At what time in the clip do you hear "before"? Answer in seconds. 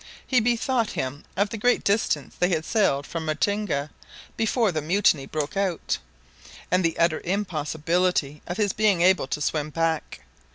4.35-4.71